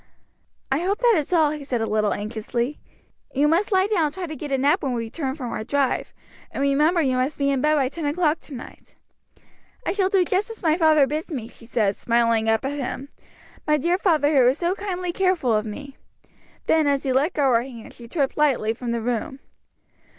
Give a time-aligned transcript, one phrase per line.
[0.71, 2.79] "I hope that is all," he said a little anxiously.
[3.35, 5.63] "You must lie down and try to get a nap when we return from our
[5.63, 6.11] drive;
[6.49, 8.95] and remember you must be in bed by ten o'clock to night."
[9.85, 13.09] "I shall do just as my father bids me," she said, smiling up at him,
[13.67, 15.97] "my dear father who is so kindly careful of me."
[16.65, 19.37] Then as he let go her hands, she tripped lightly from the room.